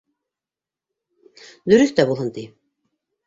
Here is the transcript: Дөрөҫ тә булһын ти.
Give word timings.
Дөрөҫ 1.73 1.93
тә 1.99 2.07
булһын 2.13 2.31
ти. 2.39 2.47